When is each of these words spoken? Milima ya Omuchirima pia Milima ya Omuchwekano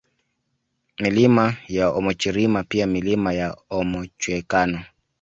Milima 0.99 1.55
ya 1.67 1.89
Omuchirima 1.91 2.63
pia 2.63 2.87
Milima 2.87 3.33
ya 3.33 3.57
Omuchwekano 3.69 4.83